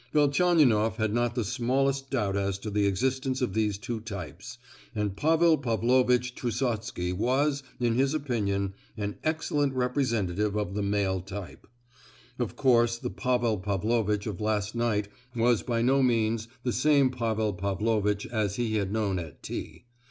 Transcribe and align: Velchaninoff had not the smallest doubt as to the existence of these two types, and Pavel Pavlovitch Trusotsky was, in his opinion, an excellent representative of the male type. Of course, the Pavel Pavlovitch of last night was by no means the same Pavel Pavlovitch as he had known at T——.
Velchaninoff 0.13 0.95
had 0.95 1.13
not 1.13 1.35
the 1.35 1.43
smallest 1.45 2.09
doubt 2.09 2.35
as 2.35 2.57
to 2.57 2.71
the 2.71 2.87
existence 2.87 3.39
of 3.39 3.53
these 3.53 3.77
two 3.77 3.99
types, 3.99 4.57
and 4.95 5.15
Pavel 5.15 5.59
Pavlovitch 5.59 6.33
Trusotsky 6.33 7.13
was, 7.13 7.61
in 7.79 7.93
his 7.93 8.15
opinion, 8.15 8.73
an 8.97 9.19
excellent 9.23 9.75
representative 9.75 10.55
of 10.57 10.73
the 10.73 10.81
male 10.81 11.19
type. 11.21 11.67
Of 12.39 12.55
course, 12.55 12.97
the 12.97 13.11
Pavel 13.11 13.59
Pavlovitch 13.59 14.25
of 14.25 14.41
last 14.41 14.73
night 14.73 15.07
was 15.35 15.61
by 15.61 15.83
no 15.83 16.01
means 16.01 16.47
the 16.63 16.73
same 16.73 17.11
Pavel 17.11 17.53
Pavlovitch 17.53 18.25
as 18.25 18.55
he 18.55 18.77
had 18.77 18.91
known 18.91 19.19
at 19.19 19.43
T——. 19.43 19.85